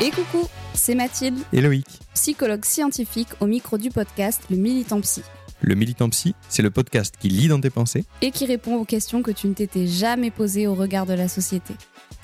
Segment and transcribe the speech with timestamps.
[0.00, 1.86] Et coucou, c'est Mathilde, Et Loïc.
[2.14, 5.22] psychologue scientifique au micro du podcast Le Militant Psy,
[5.60, 8.84] Le Militant Psy, c'est le podcast qui lit dans tes pensées et qui répond aux
[8.84, 11.74] questions que tu ne t'étais jamais posées au regard de la société.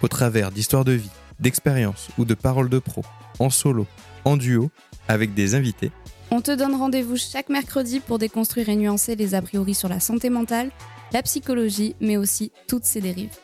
[0.03, 3.03] au travers d'histoires de vie, d'expériences ou de paroles de pro,
[3.41, 3.87] en solo,
[4.25, 4.71] en duo,
[5.09, 5.91] avec des invités.
[6.31, 10.01] On te donne rendez-vous chaque mercredi pour déconstruire et nuancer les a priori sur la
[10.01, 10.71] santé mentale,
[11.13, 13.37] la psychologie, mais aussi toutes ses dérives.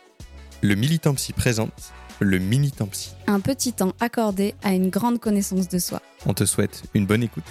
[0.62, 3.10] Le Militant Psy présente le Minitant Psy.
[3.26, 6.00] Un petit temps accordé à une grande connaissance de soi.
[6.26, 7.44] On te souhaite une bonne écoute.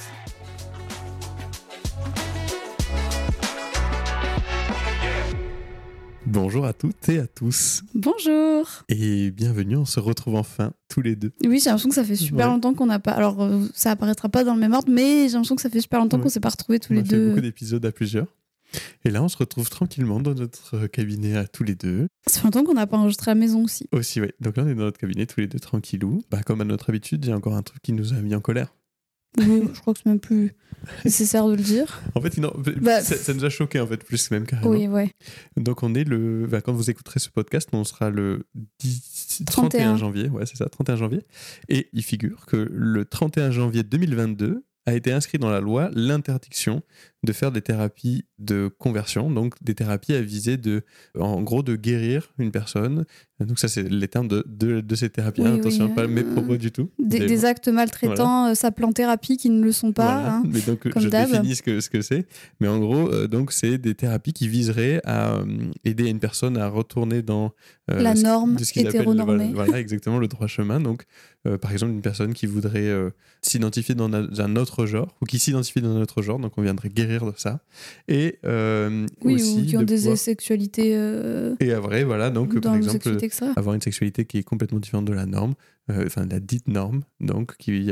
[6.25, 11.16] Bonjour à toutes et à tous Bonjour et bienvenue, on se retrouve enfin tous les
[11.16, 11.31] deux.
[11.46, 12.52] Oui, j'ai l'impression que ça fait super Ouais.
[12.53, 13.12] longtemps qu'on n'a pas...
[13.13, 15.81] Alors, euh, ça apparaîtra pas dans le même ordre, mais j'ai l'impression que ça fait
[15.81, 16.24] super longtemps Ouais.
[16.24, 17.29] qu'on s'est pas retrouvés tous on les a fait deux.
[17.29, 18.28] beaucoup d'épisodes à plusieurs.
[19.06, 22.07] Et là, on se retrouve tranquillement dans notre cabinet à tous les deux.
[22.28, 23.88] Ça fait longtemps qu'on n'a pas enregistré à la maison aussi.
[23.91, 24.30] Aussi, oui.
[24.40, 26.22] Donc là, on est dans notre cabinet tous les deux tranquillou.
[26.30, 28.35] Bah, comme à notre habitude, il y a encore un truc qui nous a mis
[28.35, 28.74] en colère.
[29.38, 30.56] Oui, je crois que c'est même plus
[31.06, 32.02] nécessaire de le dire.
[32.16, 34.72] En fait, non, Bah, ça, ça nous a choqué en fait, plus même carrément.
[34.72, 35.12] Oui, ouais.
[35.56, 38.47] Donc on est le, bah, quand vous écouterez ce podcast, on sera le
[38.79, 39.69] 10 31.
[39.69, 41.22] 31 janvier, ouais c'est ça, 31 janvier.
[41.69, 46.81] Et il figure que le 31 janvier 2022 a été inscrit dans la loi l'interdiction
[47.23, 50.83] de faire des thérapies de conversion, donc des thérapies à viser de,
[51.19, 53.03] en gros, de guérir une personne.
[53.41, 55.41] Donc ça c'est les termes de, de, de ces thérapies.
[55.41, 56.89] Oui, Attention, oui, pas euh, mes propos du tout.
[56.97, 60.13] Des, actes maltraitants, euh, s'appelant thérapie qui ne le sont pas.
[60.13, 60.35] Voilà.
[60.35, 60.44] hein.
[60.45, 61.29] Mais donc, comme je d'hab.
[61.29, 62.25] définis ce que ce que c'est.
[62.61, 65.45] Mais en gros, euh, donc c'est des thérapies qui viseraient à euh,
[65.83, 67.51] aider une personne à retourner dans
[67.91, 69.49] euh, La ce- norme ce hétéronormée.
[69.53, 70.79] Voilà, voilà, exactement le droit chemin.
[70.79, 71.03] Donc,
[71.47, 73.09] euh, par exemple, une personne qui voudrait euh,
[73.41, 76.62] s'identifier dans un, un autre genre ou qui s'identifie dans un autre genre, donc on
[76.62, 77.62] viendrait guérir de ça.
[78.07, 82.03] Et euh, Oui, aussi ou qui ont de des pouvoir- sexualités euh, Et à vrai,
[82.03, 83.09] voilà, donc par exemple
[83.56, 85.53] avoir une sexualité qui est complètement différente de la norme,
[85.91, 87.91] euh, enfin de la dite norme, donc qui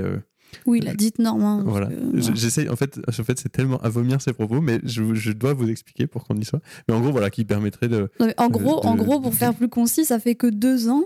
[0.66, 1.44] Oui, la dite norme.
[1.44, 1.88] hein, voilà.
[1.88, 2.22] que.
[2.36, 5.54] J'essaye, en fait, en fait c'est tellement à vomir ces propos, mais je, je dois
[5.54, 6.62] vous expliquer pour qu'on y soit.
[6.88, 8.10] Mais en gros, voilà, qui permettrait de.
[8.20, 10.48] Non, mais en, gros, de- en gros, pour de- faire plus concis, ça fait que
[10.48, 11.06] deux ans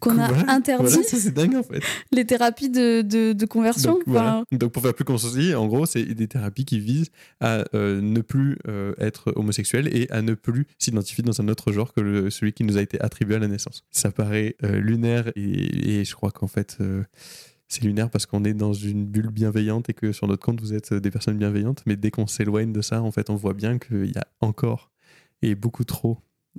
[0.00, 1.80] qu'on a Voilà, interdit Voilà, ça dingue en fait.
[2.12, 3.92] les thérapies de, de, de conversion.
[3.92, 4.36] Donc, voilà.
[4.38, 8.00] Enfin, Donc, pour faire plus concis, en gros, c'est des thérapies qui visent à euh,
[8.00, 12.00] ne plus euh, être homosexuel et à ne plus s'identifier dans un autre genre que
[12.00, 13.84] le- celui qui nous a été attribué à la naissance.
[13.90, 16.78] Ça paraît euh, lunaire et, et je crois qu'en fait.
[17.68, 20.74] c'est lunaire parce qu'on est dans une bulle bienveillante et que sur notre compte, vous
[20.74, 21.82] êtes des personnes bienveillantes.
[21.86, 24.90] Mais dès qu'on s'éloigne de ça, en fait, on voit bien qu'il y a encore
[25.42, 26.18] et beaucoup trop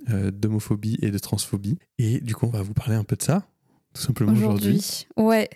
[0.10, 1.78] euh, d'homophobie et de transphobie.
[2.00, 3.46] Et du coup, on va vous parler un peu de ça,
[3.94, 4.70] tout simplement aujourd'hui.
[4.70, 5.08] aujourd'hui.
[5.18, 5.50] Ouais.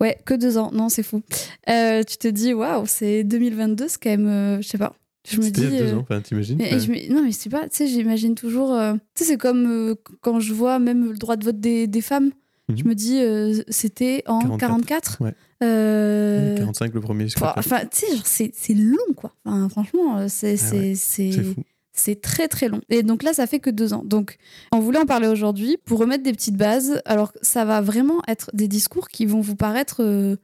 [0.00, 0.70] Ouais, que deux ans.
[0.72, 1.22] Non, c'est fou.
[1.68, 4.26] Euh, tu te dis, waouh, c'est 2022, c'est quand même.
[4.28, 4.94] euh, je sais pas.
[5.28, 5.60] Je me dis.
[5.62, 7.08] il y a deux euh, ans, enfin, t'imagines Mais, Ouais.
[7.10, 8.72] non, mais c'est pas, tu sais, j'imagine toujours.
[8.72, 12.00] euh, tu sais, c'est comme quand je vois même le droit de vote des, des
[12.00, 12.30] femmes.
[12.68, 12.78] Mhm.
[12.78, 15.22] Je me dis, c'était en 44, 44.
[15.22, 15.34] ouais.
[15.62, 19.32] Euh, 45 le premier enfin, tu sais, genre, c'est long, quoi.
[19.44, 21.62] Enfin, franchement, c'est Ah ouais, c'est C'est fou.
[21.96, 22.80] C'est très très long.
[22.88, 24.02] Et donc là, ça fait que deux ans.
[24.04, 24.36] Donc,
[24.72, 27.00] on voulait en parler aujourd'hui pour remettre des petites bases.
[27.04, 30.36] Alors, ça va vraiment être des discours qui vont vous paraître euh,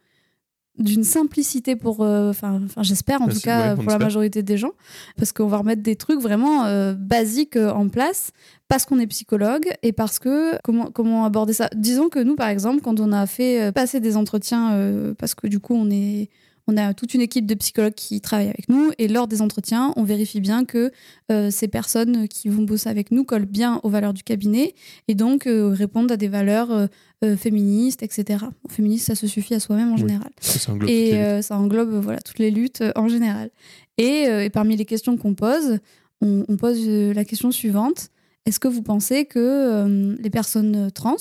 [0.78, 4.56] d'une simplicité pour, euh, enfin, j'espère en Bah, tout cas ouais, pour la majorité des
[4.56, 4.72] gens,
[5.18, 8.30] parce qu'on va remettre des trucs vraiment euh, basiques en place,
[8.68, 11.68] parce qu'on est psychologue et parce que comment comment aborder ça.
[11.74, 15.60] Disons que nous, par exemple, quand on a fait passer des entretiens, parce que du
[15.60, 16.30] coup, on est
[16.72, 19.92] on a toute une équipe de psychologues qui travaillent avec nous et lors des entretiens,
[19.96, 20.90] on vérifie bien que
[21.30, 24.74] euh, ces personnes qui vont bosser avec nous collent bien aux valeurs du cabinet
[25.08, 28.44] et donc euh, répondent à des valeurs euh, féministes, etc.
[28.68, 30.00] Féministe, ça se suffit à soi-même en Oui.
[30.00, 30.30] général.
[30.40, 33.50] Ça englobe Et ça englobe voilà, toutes les luttes en général.
[33.98, 35.78] Et, et parmi les questions qu'on pose,
[36.20, 38.08] on, on pose la question suivante.
[38.46, 41.14] Est-ce que vous pensez que les personnes trans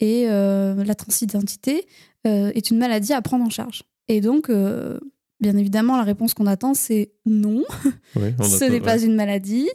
[0.00, 1.86] et la transidentité
[2.24, 3.84] est une maladie à prendre en charge?
[4.08, 4.98] Et donc, euh,
[5.40, 7.62] bien évidemment, la réponse qu'on attend, c'est non,
[8.16, 9.68] Ouais, ce n'est pas une maladie.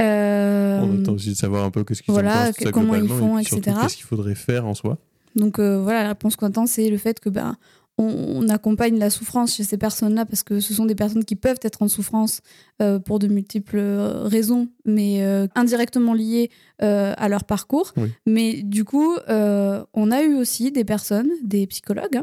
[0.00, 3.38] Euh, On attend aussi de savoir un peu qu'est-ce qu'ils voilà, pensent, comment ils font,
[3.38, 3.60] et etc.
[3.82, 4.98] Qu'est-ce qu'il faudrait faire en soi
[5.36, 7.56] Donc euh, voilà, la réponse qu'on attend, c'est le fait que ben,
[7.98, 11.58] on, accompagne la souffrance chez ces personnes-là parce que ce sont des personnes qui peuvent
[11.62, 12.40] être en souffrance
[12.80, 16.50] euh, pour de multiples euh, raisons, mais euh, indirectement liées
[16.82, 17.92] euh, à leur parcours.
[17.96, 18.08] Oui.
[18.26, 22.22] Mais du coup, on a eu aussi des personnes, des psychologues,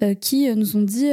[0.00, 1.10] hein, qui nous ont dit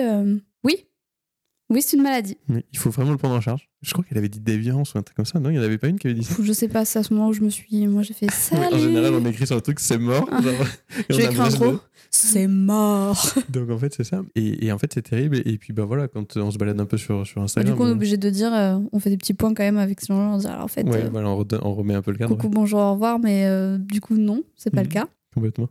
[1.73, 2.37] oui, c'est une maladie.
[2.47, 3.69] Mais il faut vraiment le prendre en charge.
[3.81, 5.39] Je crois qu'elle avait dit déviance ou un truc comme ça.
[5.39, 6.35] Non, il n'y en avait pas une qui avait dit ça.
[6.41, 7.85] Je sais pas, c'est à ce moment où je me suis.
[7.87, 8.73] Moi, j'ai fait salut.
[8.73, 10.27] en général, on écrit sur le truc, c'est mort.
[10.31, 10.41] Ah.
[10.41, 10.53] genre,
[11.09, 11.79] J'ai écrit un gros.
[12.09, 13.33] C'est mort.
[13.49, 14.21] Donc en fait, c'est ça.
[14.35, 15.41] Et, et en fait, c'est terrible.
[15.45, 17.73] Et puis, bah voilà, quand on se balade un peu sur, sur Bah, Instagram.
[17.73, 19.77] du coup, on est obligé de dire, euh, on fait des petits points quand même
[19.79, 20.35] avec ces gens.
[20.35, 22.35] On dit, alors en fait, ouais, euh, voilà, on, remet un peu le cadre.
[22.35, 24.87] coucou, ouais, bonjour, au revoir, mais euh, du coup, non, c'est pas Mhm.
[24.87, 25.07] le cas.
[25.33, 25.69] complètement.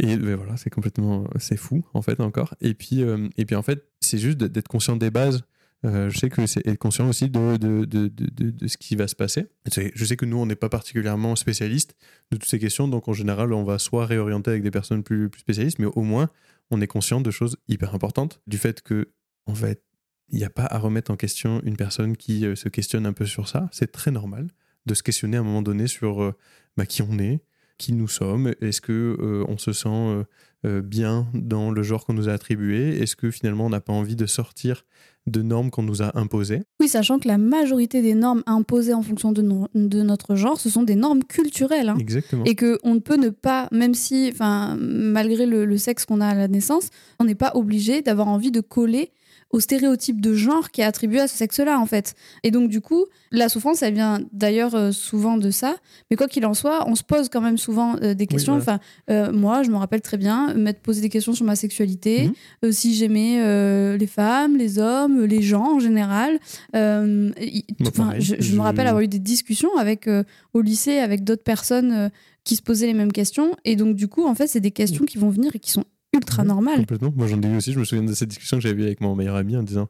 [0.00, 1.24] Et ben voilà, c'est complètement.
[1.38, 2.54] C'est fou, en fait, encore.
[2.60, 5.42] Et puis, euh, et puis en fait, c'est juste d'être conscient des bases.
[5.84, 8.96] Euh, je sais que c'est être conscient aussi de, de, de, de, de- ce qui
[8.96, 9.46] va se passer.
[9.72, 11.94] Je sais que nous, on n'est pas particulièrement spécialistes
[12.32, 15.28] de toutes ces questions, donc en général, on va soit réorienter avec des personnes plus,
[15.30, 16.30] plus spécialistes, mais au moins,
[16.70, 19.12] on est conscient de choses hyper importantes, du fait que,
[19.46, 19.82] en fait,
[20.30, 23.12] il n'y a pas à remettre en question une personne qui euh, se questionne un
[23.12, 23.68] peu sur ça.
[23.72, 24.48] C'est très normal
[24.86, 26.34] de se questionner à un moment donné sur
[26.76, 27.40] bah, qui on est,
[27.78, 30.24] qui nous sommes, est-ce que euh, on se sent euh,
[30.66, 33.92] euh, bien dans le genre qu'on nous a attribué, est-ce que finalement on n'a pas
[33.92, 34.84] envie de sortir
[35.28, 36.62] de normes qu'on nous a imposées?
[36.80, 40.58] Oui, sachant que la majorité des normes imposées en fonction de, no- de notre genre,
[40.58, 41.90] ce sont des normes culturelles.
[41.90, 41.96] hein.
[42.00, 42.44] Exactement.
[42.44, 44.32] Et qu'on ne peut ne pas, même si,
[44.78, 46.88] malgré le, le sexe qu'on a à la naissance,
[47.20, 49.10] on n'est pas obligé d'avoir envie de coller
[49.50, 52.14] au stéréotype de genre qui est attribué à ce sexe-là, en fait.
[52.42, 55.76] Et donc, du coup, la souffrance, elle vient d'ailleurs euh, souvent de ça.
[56.10, 58.58] Mais quoi qu'il en soit, on se pose quand même souvent euh, des questions.
[58.58, 58.78] voilà.
[58.78, 58.80] Enfin,
[59.10, 62.30] euh, moi, je me rappelle très bien m'être posé des questions sur ma sexualité,
[62.62, 62.72] Mhm.
[62.72, 66.38] si j'aimais les femmes, les hommes, les gens en général.
[66.74, 70.08] Y- enfin, je, je me rappelle avoir eu des discussions avec,
[70.54, 72.10] au lycée avec d'autres personnes
[72.44, 73.54] qui se posaient les mêmes questions.
[73.64, 75.84] Et donc, du coup, en fait, c'est des questions qui vont venir et qui sont
[76.14, 76.80] ultra normales.
[76.80, 77.12] Complètement.
[77.14, 77.72] Moi, j'en ai eu aussi.
[77.72, 79.88] Je me souviens de cette discussion que j'avais eue avec mon meilleur ami en disant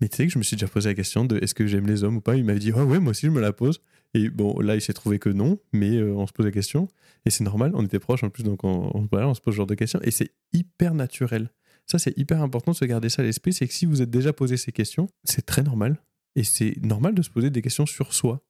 [0.00, 1.86] Mais tu sais que je me suis déjà posé la question de est-ce que j'aime
[1.86, 2.36] les hommes ou pas?
[2.36, 3.80] Il m'avait dit Ah ouais, moi aussi, je me la pose.
[4.14, 6.88] Et bon, là, il s'est trouvé que non, mais euh, on se pose la question.
[7.24, 9.54] Et c'est normal, on était proches en plus, donc on, on, voilà, on se pose
[9.54, 10.00] ce genre de questions.
[10.02, 11.50] Et c'est hyper naturel.
[11.86, 13.52] Ça, c'est hyper important de se garder ça à l'esprit.
[13.52, 15.96] C'est que si vous êtes déjà posé ces questions, c'est très normal.
[16.36, 18.40] Et c'est normal de se poser des questions sur soi.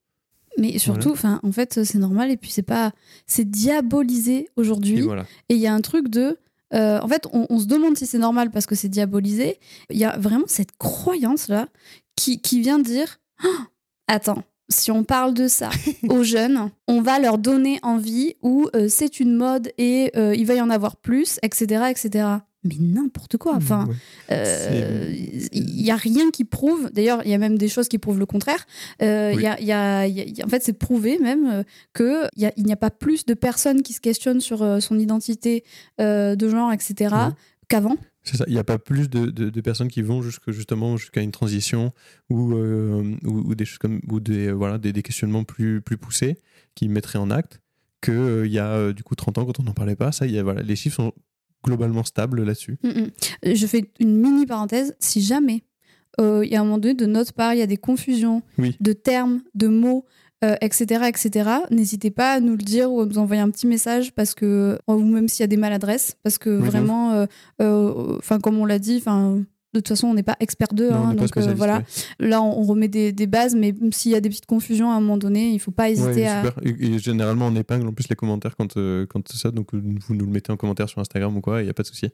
[0.59, 2.31] Mais surtout, enfin, en fait, c'est normal.
[2.31, 2.93] Et puis, c'est pas.
[3.27, 4.99] C'est diabolisé aujourd'hui.
[4.99, 5.27] Et voilà.
[5.49, 6.39] Et il y a un truc de.
[6.75, 9.59] Euh, en fait, on, on se demande si c'est normal parce que c'est diabolisé.
[9.91, 11.69] Il y a vraiment cette croyance-là
[12.17, 13.21] qui, qui vient dire
[14.09, 15.71] Attends, si on parle de ça
[16.09, 20.47] aux jeunes, on va leur donner envie ou euh, c'est une mode et euh, il
[20.47, 21.85] va y en avoir plus, etc.
[21.91, 22.27] etc.
[22.65, 23.55] Mais n'importe quoi.
[23.57, 23.95] Enfin, Ouais.
[24.31, 25.13] euh,
[25.53, 26.91] il y a rien qui prouve.
[26.93, 28.65] D'ailleurs, il y a même des choses qui prouvent le contraire.
[29.03, 29.43] Euh, il Oui.
[29.43, 32.25] y a- il y a- il y a- en fait, c'est prouvé même euh, que
[32.37, 34.79] il y a- il n'y a pas plus de personnes qui se questionnent sur euh,
[34.81, 35.65] son identité
[36.01, 37.15] euh, de genre, etc.
[37.15, 37.33] Ouais.
[37.69, 37.97] qu'avant.
[38.23, 38.45] C'est ça.
[38.47, 41.33] Il n'y a pas plus de, de- de personnes qui vont jusque, justement jusqu'à une
[41.33, 41.93] transition
[42.31, 46.37] ou, ou, ou des choses comme ou des voilà des, des questionnements plus plus poussés
[46.77, 47.61] qui mettraient en acte
[48.09, 50.13] euh, il y a du coup 30 ans quand on n'en parlait pas.
[50.13, 51.13] Ça, il y a, voilà, les chiffres sont
[51.65, 52.79] globalement stables là-dessus.
[52.83, 53.11] Mm, mm.
[53.47, 54.95] Euh, Je fais une mini parenthèse.
[54.99, 55.63] Si jamais
[56.21, 58.43] euh, il y a un moment donné de notre part, il y a des confusions
[58.59, 58.77] Oui.
[58.81, 60.05] de termes, de mots,
[60.45, 63.67] euh, etc., etc., n'hésitez pas à nous le dire ou à nous envoyer un petit
[63.67, 67.27] message parce que, ou même s'il y a des maladresses, parce que Oui, de vraiment,
[67.61, 69.43] euh, enfin, comme on l'a dit, enfin.
[69.75, 71.79] De toute façon, on n'est pas expert d'eux, hein, donc euh, voilà.
[71.79, 72.29] ouais.
[72.29, 74.95] Là, on, on remet des, des bases, mais s'il y a des petites confusions à
[74.97, 76.45] un moment donné, il faut pas hésiter Ouais, à.
[76.63, 79.51] Et, et généralement, on épingle en plus les commentaires quand, euh, quand c'est ça.
[79.51, 81.75] Donc, euh, vous nous le mettez en commentaire sur Instagram ou quoi, il n'y a
[81.75, 82.11] pas de souci.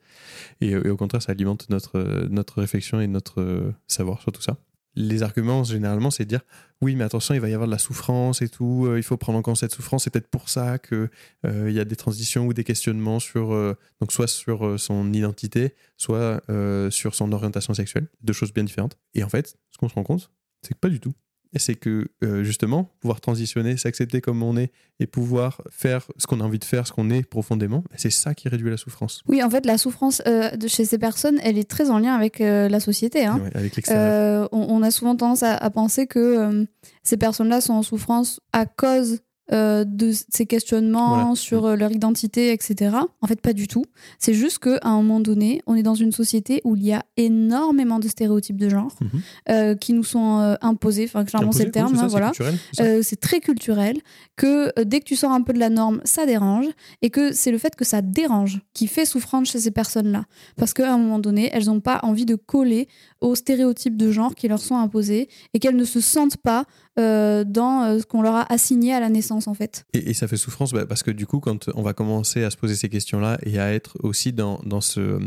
[0.61, 4.21] Et, euh, et au contraire, ça alimente notre, euh, notre réflexion et notre euh, savoir
[4.23, 4.57] sur tout ça.
[4.99, 6.41] Les arguments, généralement, c'est de dire
[6.81, 9.17] oui, mais attention, il va y avoir de la souffrance et tout, euh, il faut
[9.17, 10.05] prendre en compte cette souffrance.
[10.05, 11.09] C'est peut-être pour ça qu'il
[11.47, 15.75] euh, y a des transitions ou des questionnements sur, euh, donc soit sur son identité,
[15.97, 16.43] soit
[16.91, 18.99] sur son orientation sexuelle, deux choses bien différentes.
[19.15, 20.31] Et en fait, ce qu'on se rend compte,
[20.63, 21.15] c'est que pas du tout
[21.57, 26.41] c'est que euh, justement, pouvoir transitionner, s'accepter comme on est et pouvoir faire ce qu'on
[26.41, 29.23] a envie de faire, ce qu'on est profondément, c'est ça qui réduit la souffrance.
[29.29, 32.15] Oui, en fait, la souffrance euh, de chez ces personnes, elle est très en lien
[32.15, 33.25] avec euh, la société.
[33.25, 33.41] Hein.
[33.55, 34.49] avec l'extérieur.
[34.53, 36.67] On, on, a souvent tendance à penser que
[37.03, 42.53] ces personnes-là sont en souffrance à cause euh, de ces questionnements sur euh, leur identité,
[42.53, 42.97] etc.
[43.23, 43.85] En fait, pas du tout.
[44.19, 47.03] C'est juste qu'à un moment donné, on est dans une société où il y a
[47.17, 49.21] énormément de stéréotypes de genre mhm.
[49.49, 51.05] euh, qui nous sont imposés.
[51.05, 51.97] Enfin, clairement, c'est le terme.
[51.99, 52.33] Hein, voilà.
[52.73, 53.99] C'est très culturel.
[54.37, 56.67] Que dès que tu sors un peu de la norme, ça dérange.
[57.01, 60.25] Et que c'est le fait que ça dérange qui fait souffrance chez ces personnes-là.
[60.57, 62.89] Parce qu'à un moment donné, elles n'ont pas envie de coller
[63.21, 66.65] aux stéréotypes de genre qui leur sont imposés et qu'elles ne se sentent pas
[66.99, 69.85] euh, dans euh, ce qu'on leur a assigné à la naissance en fait.
[69.93, 72.57] Et, ça fait souffrance bah, parce que du coup quand on va commencer à se
[72.57, 75.21] poser ces questions-là et à être aussi dans, dans ce,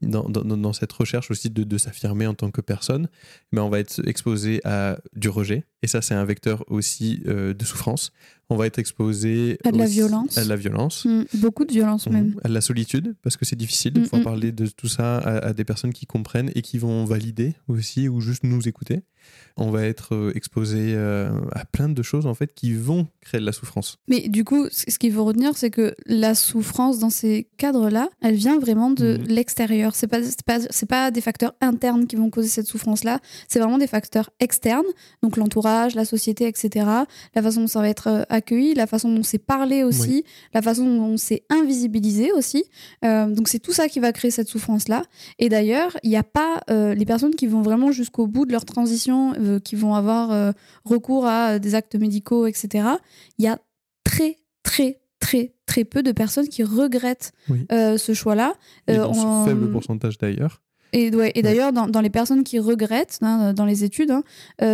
[0.00, 3.08] dans, dans, cette recherche aussi de, s'affirmer en tant que personne,
[3.52, 7.54] bah, on va être exposé à du rejet et ça c'est un vecteur aussi euh,
[7.54, 8.12] de souffrance.
[8.50, 10.36] On va être exposé à de la violence.
[10.36, 11.04] À de la violence.
[11.06, 12.28] Mm, beaucoup de violence même.
[12.28, 14.88] Mm, à de la solitude, parce que c'est difficile de mm, pouvoir parler de tout
[14.88, 18.68] ça à, à, des personnes qui comprennent et qui vont valider aussi ou juste nous
[18.68, 19.02] écouter
[19.56, 23.40] on va être euh, exposé euh, à plein de choses en fait qui vont créer
[23.40, 23.98] de la souffrance.
[24.08, 28.34] Mais du coup, ce qu'il faut retenir, c'est que la souffrance dans ces cadres-là, elle
[28.34, 29.26] vient vraiment de mhm.
[29.28, 29.94] l'extérieur.
[29.94, 30.58] C'est pas pas,
[30.88, 33.20] pas des facteurs internes qui vont causer cette souffrance-là.
[33.48, 34.86] C'est vraiment des facteurs externes,
[35.22, 36.86] donc l'entourage, la société, etc.
[37.34, 40.24] La façon dont ça va être euh, accueilli, la façon dont c'est parlé aussi,
[40.54, 42.64] la façon dont c'est invisibilisé aussi.
[43.02, 45.04] donc c'est tout ça qui va créer cette souffrance-là.
[45.38, 48.64] Et d'ailleurs, il n'y a pas les personnes qui vont vraiment jusqu'au bout de leur
[48.64, 50.52] transition euh, qui vont avoir euh,
[50.84, 52.88] recours à des actes médicaux, etc.,
[53.38, 53.58] il y a
[54.04, 57.32] très, très, très, très peu de personnes qui regrettent
[57.70, 58.54] euh, ce choix-là.
[58.88, 60.62] un faible pourcentage d'ailleurs.
[60.92, 64.22] Et, et d'ailleurs, dans, les personnes qui regrettent, hein, dans les études, hein,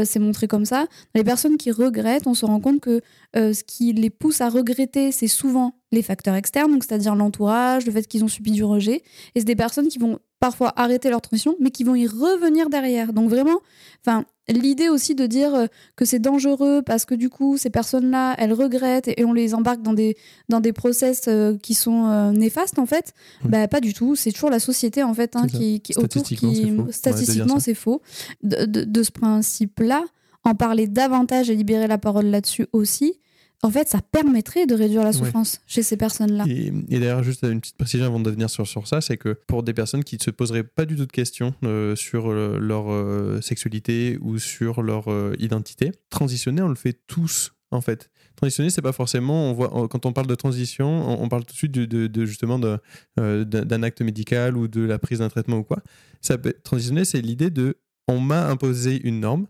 [0.05, 3.01] c'est montré comme ça, dans les personnes qui regrettent, on se rend compte que
[3.35, 7.93] ce qui les pousse à regretter, c'est souvent les facteurs externes, donc c'est-à-dire l'entourage, le
[7.93, 9.03] fait qu'ils ont subi du rejet.
[9.35, 12.69] Et c'est des personnes qui vont parfois arrêter leur transition, mais qui vont y revenir
[12.69, 13.13] derrière.
[13.13, 13.61] Donc vraiment,
[14.05, 15.67] enfin, l'idée aussi de dire euh,
[15.97, 19.83] que c'est dangereux parce que du coup ces personnes-là elles regrettent et on les embarque
[19.83, 20.17] dans des
[20.49, 23.13] dans des process euh, qui sont euh, néfastes en fait
[23.45, 24.17] bah pas du tout.
[24.17, 28.01] C'est toujours la société en fait hein, qui, qui autour qui statistiquement c'est faux,
[28.43, 30.05] De, de, ce principe là
[30.45, 33.15] en parler davantage et libérer la parole là-dessus aussi
[33.63, 36.45] en fait, ça permettrait de réduire la souffrance chez ces personnes-là.
[36.49, 39.65] Et, d'ailleurs, juste une petite précision avant de venir sur, sur ça, c'est que pour
[39.65, 42.93] des personnes qui ne se poseraient pas du tout de questions euh, sur euh, leur
[42.93, 45.07] euh, sexualité ou sur leur
[45.41, 48.11] identité, transitionner, on le fait tous, en fait.
[48.37, 51.59] Transitionner, c'est pas forcément, on voit, quand on parle de transition, on, parle tout de
[51.59, 55.83] suite de, justement d'un acte médical ou de la prise d'un traitement ou quoi.
[56.21, 59.47] Ça transitionner, c'est l'idée de on m'a imposé une norme,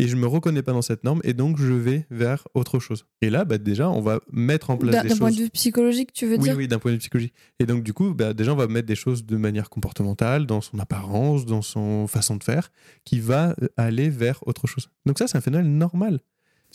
[0.00, 3.04] et je me reconnais pas dans cette norme et donc je vais vers autre chose.
[3.20, 5.18] Et là, bah, déjà, on va mettre en place des choses.
[5.18, 7.34] D'un point de vue psychologique, tu veux dire Oui, d'un point de vue psychologique.
[7.58, 10.62] Et donc, du coup, bah, déjà, on va mettre des choses de manière comportementale, dans
[10.62, 12.72] son apparence, dans son façon de faire,
[13.04, 14.88] qui va euh, aller vers autre chose.
[15.04, 16.20] Donc ça, c'est un phénomène normal.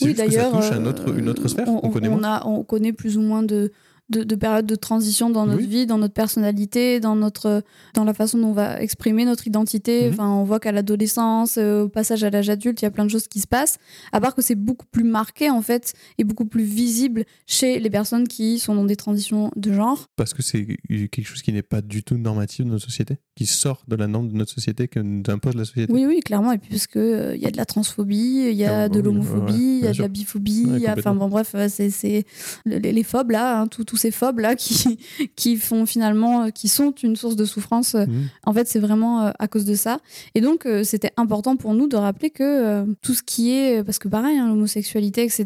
[0.01, 1.67] Oui, d'ailleurs, ça touche à autre, une autre sphère.
[1.67, 3.71] On, connaît on, a, on connaît plus ou moins de
[4.09, 8.13] de, de périodes de transition dans notre vie, dans notre personnalité, dans, notre, dans la
[8.13, 10.05] façon dont on va exprimer notre identité.
[10.05, 10.13] Mhm.
[10.13, 13.05] Enfin, on voit qu'à l'adolescence, euh, au passage à l'âge adulte, il y a plein
[13.05, 13.77] de choses qui se passent.
[14.11, 17.89] À part que c'est beaucoup plus marqué, en fait, et beaucoup plus visible chez les
[17.89, 20.07] personnes qui sont dans des transitions de genre.
[20.15, 23.47] Parce que c'est quelque chose qui n'est pas du tout normatif de notre société, qui
[23.47, 25.91] sort de la norme de notre société, que nous impose la société.
[25.91, 26.51] Oui, oui, clairement.
[26.51, 28.89] Et puis parce qu'il euh, il y a de la transphobie, il y a ah,
[28.89, 32.25] de l'homophobie, il y a de la biphobie, enfin bon, bref, c'est
[32.65, 34.99] les, les phobes là, hein, tout, tout ces phobes là qui,
[35.35, 37.95] qui font finalement, euh, qui sont une source de souffrance.
[37.95, 38.29] Euh, mmh.
[38.45, 39.99] En fait, c'est vraiment euh, à cause de ça.
[40.33, 44.07] Et donc, c'était important pour nous de rappeler que tout ce qui est, parce que
[44.07, 45.45] pareil, hein, l'homosexualité, etc.,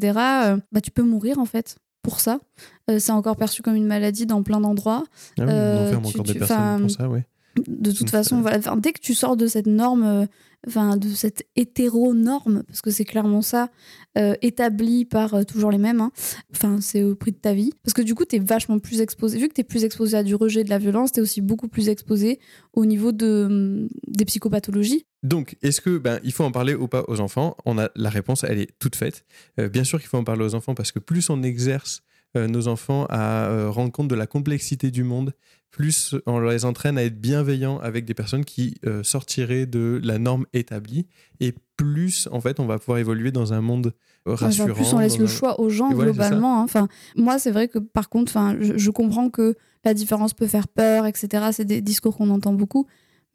[0.72, 2.40] bah, tu peux mourir en fait pour ça.
[2.88, 5.04] c'est encore perçu comme une maladie dans plein d'endroits.
[5.40, 7.20] Ah oui, encore des personnes pour ça, oui.
[7.68, 10.28] De toute façon, voilà, dès que tu sors de cette norme
[10.68, 13.70] enfin, de cette hétéronorme, parce que c'est clairement ça,
[14.18, 16.02] euh, établi par euh, toujours les mêmes.
[16.02, 16.12] Hein.
[16.54, 17.72] Enfin, c'est au prix de ta vie.
[17.84, 19.38] Parce que du coup, tu es vachement plus exposé.
[19.38, 21.42] Vu que tu es plus exposé à du rejet, de la violence, tu es aussi
[21.42, 22.40] beaucoup plus exposé
[22.74, 25.06] au niveau de, des psychopathologies.
[25.24, 27.56] Donc, est-ce que ben, il faut en parler ou pas aux enfants?
[27.66, 29.26] On a la réponse, elle est toute faite.
[29.60, 32.09] Euh, bien sûr qu'il faut en parler aux enfants parce que plus on exerce euh,
[32.36, 35.34] nos enfants à euh, rendre compte de la complexité du monde,
[35.72, 40.18] plus on les entraîne à être bienveillants avec des personnes qui euh, sortiraient de la
[40.20, 41.08] norme établie,
[41.40, 43.94] et plus en fait on va pouvoir évoluer dans un monde
[44.28, 44.74] euh, rassurant.
[44.74, 46.60] plus on laisse le un- choix aux gens Et globalement.
[46.60, 46.64] hein.
[46.64, 49.56] Enfin, moi, c'est vrai que par contre, enfin, je, je comprends que
[49.86, 51.50] la différence peut faire peur, etc.
[51.54, 52.86] C'est des discours qu'on entend beaucoup,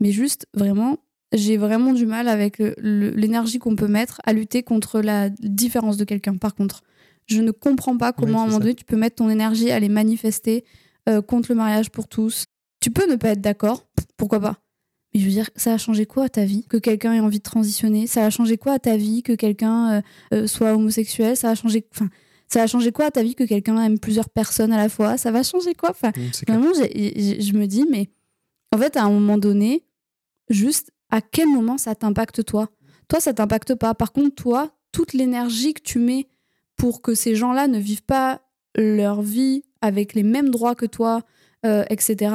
[0.01, 0.99] mais juste vraiment,
[1.33, 6.05] j'ai vraiment du mal avec l'énergie qu'on peut mettre à lutter contre la différence de
[6.05, 6.37] quelqu'un.
[6.37, 6.83] Par contre,
[7.27, 9.71] je ne comprends pas comment Oui, à un moment donné tu peux mettre ton énergie
[9.71, 10.65] à les manifester
[11.09, 12.45] euh, contre le mariage pour tous.
[12.81, 14.59] Tu peux ne pas être d'accord, pourquoi pas.
[15.13, 17.39] Mais je veux dire, ça a changé quoi à ta vie que quelqu'un ait envie
[17.39, 18.07] de transitionner?
[18.07, 20.01] Ça a changé quoi à ta vie que quelqu'un euh,
[20.35, 21.37] euh, soit homosexuel?
[21.37, 22.09] Ça a changé, enfin,
[22.49, 25.17] ça a changé quoi à ta vie que quelqu'un aime plusieurs personnes à la fois?
[25.17, 25.91] Ça va changer quoi?
[25.91, 26.11] Enfin,
[26.49, 28.09] vraiment, je me dis, mais
[28.73, 29.85] en fait, à un moment donné,
[30.51, 32.69] juste à quel moment ça t'impacte toi?
[33.09, 33.95] Toi, ça t'impacte pas.
[33.95, 36.27] Par contre, toi, toute l'énergie que tu mets
[36.77, 38.41] pour que ces gens-là ne vivent pas
[38.77, 41.23] leur vie avec les mêmes droits que toi,
[41.67, 42.35] euh, etc.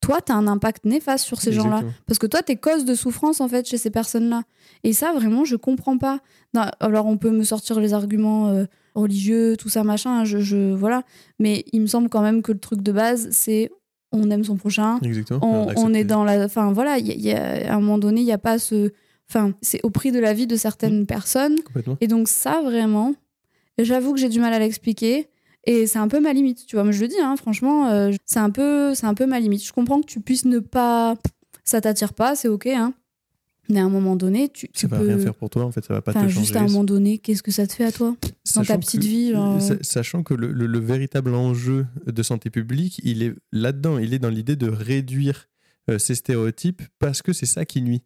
[0.00, 1.82] Toi, tu as un impact néfaste sur ces gens-là.
[2.06, 4.42] Parce que toi, t'es cause de souffrance, en fait, chez ces personnes-là.
[4.84, 6.20] Et ça, vraiment, je comprends pas.
[6.54, 8.64] Non, alors, on peut me sortir les arguments euh,
[8.94, 11.02] religieux, tout ça, machin, je, je- voilà.
[11.38, 13.70] Mais il me semble quand même que le truc de base, c'est
[14.12, 15.66] on aime son prochain, Exactement.
[15.76, 16.44] on, est dans la...
[16.44, 18.58] Enfin, voilà, il y a- y a- à un moment donné, il n'y a pas
[18.58, 18.92] ce...
[19.28, 21.06] Enfin, c'est au prix de la vie de certaines Mmh.
[21.06, 21.56] personnes.
[21.64, 21.96] Complètement.
[22.00, 23.14] Et donc ça, vraiment,
[23.84, 25.28] j'avoue que j'ai du mal à l'expliquer.
[25.68, 26.84] Et c'est un peu ma limite, tu vois.
[26.84, 29.64] Mais je le dis, hein, franchement, euh, c'est un, peu, c'est un peu ma limite.
[29.64, 31.16] Je comprends que tu puisses ne pas...
[31.64, 32.94] Ça t'attire pas, c'est OK, hein.
[33.68, 35.06] Mais à un moment donné, tu, tu Ça va peux...
[35.08, 36.40] rien faire pour toi, en fait, ça va pas Enfin, te changer.
[36.40, 38.14] juste à un moment donné, qu'est-ce que ça te fait à toi
[38.54, 42.48] dans ta petite que- vie genre, Sachant que le, le- le véritable enjeu de santé
[42.48, 43.98] publique, il est là-dedans.
[43.98, 45.48] Il est dans l'idée de réduire
[45.90, 48.02] euh, ces stéréotypes parce que c'est ça qui nuit.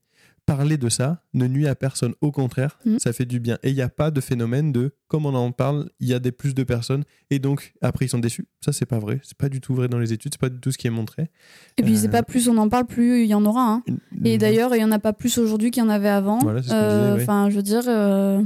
[0.56, 2.14] Parler de ça ne nuit à personne.
[2.20, 2.98] Au contraire, Mhm.
[2.98, 3.56] ça fait du bien.
[3.62, 6.18] Et il n'y a pas de phénomène de, comme on en parle, il y a
[6.18, 8.48] des plus de personnes et donc après ils sont déçus.
[8.64, 9.20] Ça, c'est pas vrai.
[9.22, 10.32] C'est pas du tout vrai dans les études.
[10.34, 11.30] C'est pas du tout ce qui est montré.
[11.78, 13.62] Et puis, c'est euh, pas plus on en parle, plus il y en aura.
[13.74, 13.82] Hein.
[14.24, 16.38] Et d'ailleurs, il y en a pas plus aujourd'hui qu'il y en avait avant.
[16.40, 17.22] Voilà, Euh, disait.
[17.22, 17.84] Enfin, je veux dire...
[17.86, 18.42] euh,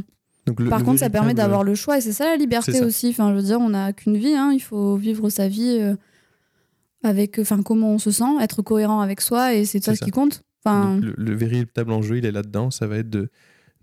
[0.46, 2.82] Donc, le- Par le contre, ça permet d'avoir le choix et c'est ça la liberté
[2.82, 3.08] aussi.
[3.08, 4.50] Enfin, je veux dire, on n'a qu'une vie, hein.
[4.52, 5.80] il faut vivre sa vie
[7.02, 10.04] avec, enfin, comment on se sent, être cohérent avec soi et c'est ça ça.
[10.04, 10.42] qui compte.
[10.64, 12.70] Enfin, le, le véritable enjeu, il est là-dedans.
[12.70, 13.30] Ça va être de,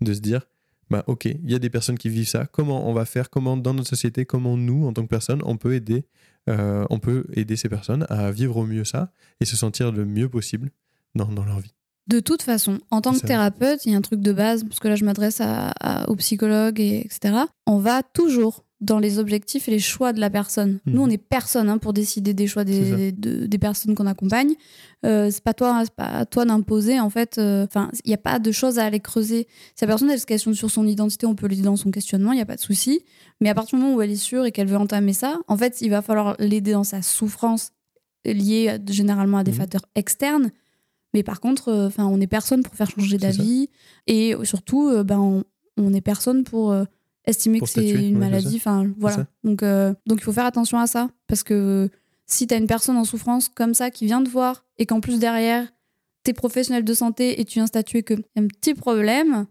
[0.00, 0.42] de se dire,
[0.90, 2.46] bah, ok, il y a des personnes qui vivent ça.
[2.46, 5.56] Comment on va faire Comment dans notre société, comment nous, en tant que personne, on
[5.56, 6.04] peut aider,
[6.50, 10.04] euh, on peut aider ces personnes à vivre au mieux ça et se sentir le
[10.04, 10.70] mieux possible
[11.14, 11.72] dans, dans leur vie.
[12.08, 14.80] de toute façon, en tant que thérapeute, il y a un truc de base, parce
[14.80, 17.44] que là, je m'adresse à- à- aux psychologues, et, etc.
[17.66, 20.80] On va toujours dans les objectifs et les choix de la personne.
[20.86, 20.92] Mhm.
[20.94, 24.54] Nous, on n'est personne hein, pour décider des choix des, de- des personnes qu'on accompagne.
[25.06, 27.38] Euh, c'est pas toi, c'est pas à toi d'imposer en fait.
[27.38, 29.46] euh, Enfin, il n'y a pas de choses à aller creuser.
[29.76, 32.32] Si la personne elle se questionne sur son identité, on peut l'aider dans son questionnement,
[32.32, 33.02] il n'y a pas de souci.
[33.40, 35.56] Mais à partir du moment où elle est sûre et qu'elle veut entamer ça, en
[35.56, 37.70] fait, il va falloir l'aider dans sa souffrance
[38.24, 39.56] liée généralement à des Mhm.
[39.58, 40.50] facteurs externes.
[41.14, 43.68] Mais par contre, euh, enfin, on n'est personne pour faire changer d'avis
[44.06, 45.44] et surtout, euh, ben, on,
[45.76, 46.72] on est personne pour
[47.24, 48.56] estimer que c'est une maladie.
[48.56, 49.26] Enfin, voilà.
[49.44, 51.88] Donc, euh, donc il faut faire attention à ça parce que
[52.26, 55.00] si tu as une personne en souffrance comme ça qui vient te voir et qu'en
[55.00, 55.68] plus derrière,
[56.24, 59.46] tu es professionnel de santé et tu viens statuer qu'il y a un petit problème,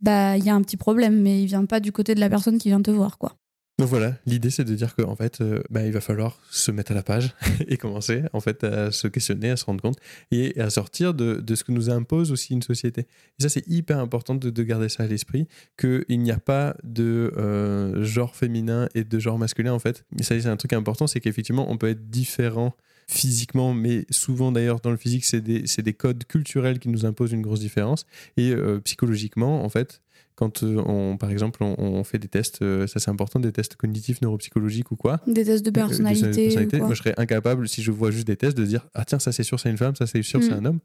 [0.00, 2.28] bah il y a un petit problème, mais il vient pas du côté de la
[2.28, 3.36] personne qui vient te voir, quoi.
[3.78, 6.92] Donc voilà, l'idée c'est de dire qu'en fait, euh, bah, il va falloir se mettre
[6.92, 7.34] à la page
[7.68, 9.98] et commencer en fait à se questionner, à se rendre compte
[10.30, 13.02] et à sortir de, de ce que nous impose aussi une société.
[13.38, 15.46] Et ça c'est hyper important de, de garder ça à l'esprit,
[15.78, 20.06] qu'il n'y a pas de euh, genre féminin et de genre masculin en fait.
[20.18, 22.74] Et ça c'est un truc important, c'est qu'effectivement on peut être différent
[23.08, 27.32] physiquement, mais souvent d'ailleurs dans le physique c'est des, des codes culturels qui nous imposent
[27.32, 28.06] une grosse différence.
[28.38, 30.00] Et euh, psychologiquement en fait,
[30.36, 33.52] quand euh, on, par exemple, on, on fait des tests, euh, ça c'est important, des
[33.52, 35.20] tests cognitifs, neuropsychologiques ou quoi.
[35.26, 36.56] Des tests de euh, personnalité.
[36.64, 36.78] ou quoi.
[36.80, 39.32] moi je serais incapable, si je vois juste des tests, de dire Ah tiens, ça
[39.32, 40.42] c'est sûr, c'est une femme, ça c'est sûr, Mm.
[40.42, 40.78] c'est un homme.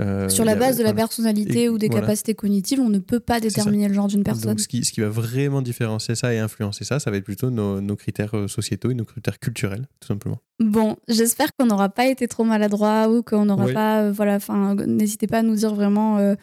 [0.00, 2.02] Euh, Sur la a- base de la personnalité Et ou des voilà.
[2.02, 4.50] capacités cognitives, on ne peut pas déterminer le genre d'une personne.
[4.50, 7.24] Donc, ce qui, ce qui va vraiment différencier ça et influencer ça, ça va être
[7.24, 10.38] plutôt nos, nos critères sociétaux et nos critères culturels, tout simplement.
[10.60, 13.72] Bon, j'espère qu'on n'aura pas été trop maladroit ou qu'on n'aura Oui.
[13.72, 14.02] pas.
[14.02, 16.18] euh, voilà, enfin, n'hésitez pas à nous dire vraiment.
[16.18, 16.34] euh,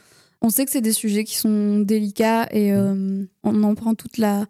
[0.46, 4.18] on sait que c'est des sujets qui sont délicats et euh, on en prend toute
[4.18, 4.46] la,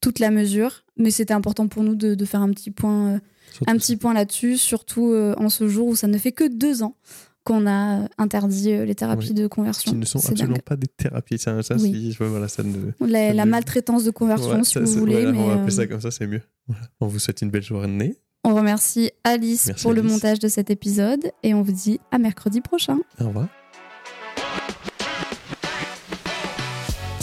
[0.00, 3.18] toute la mesure, mais c'était important pour nous de, de faire un petit point, euh,
[3.66, 6.82] un petit point là-dessus, surtout euh, en ce jour où ça ne fait que deux
[6.82, 6.96] ans
[7.44, 9.34] qu'on a interdit les thérapies Oui.
[9.34, 9.92] de conversion.
[9.92, 10.62] Qui ne sont absolument dingue.
[10.62, 11.36] pas des thérapies.
[11.36, 12.12] Ça, ça, Oui.
[12.14, 12.72] si- ouais, voilà, ça ne.
[13.06, 15.16] La, la maltraitance de conversion, Ouais, si vous voulez.
[15.16, 16.40] voilà, mais, on va appeler ça comme ça, c'est mieux.
[16.68, 16.82] Voilà.
[17.00, 18.16] On vous souhaite une belle journée.
[18.44, 22.16] on remercie Alice Merci, pour le montage de cet épisode et on vous dit à
[22.18, 22.98] mercredi prochain.
[23.20, 23.48] Au revoir.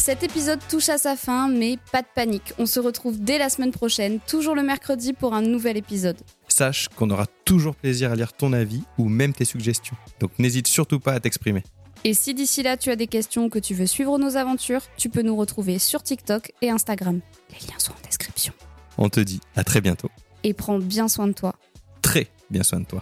[0.02, 2.54] Cet épisode touche à sa fin, mais pas de panique.
[2.58, 6.18] On se retrouve dès la semaine prochaine, toujours le mercredi pour un nouvel épisode.
[6.48, 9.96] Sache qu'on aura toujours plaisir à lire ton avis ou même tes suggestions.
[10.20, 11.62] Donc n'hésite surtout pas à t'exprimer.
[12.04, 14.82] Et si d'ici là tu as des questions ou que tu veux suivre nos aventures,
[14.98, 17.20] tu peux nous retrouver sur TikTok et Instagram.
[17.52, 18.54] Les liens sont en description.
[18.98, 20.10] On te dit à très bientôt.
[20.44, 21.54] Et prends bien soin de toi.
[22.02, 23.02] Très bien soin de toi.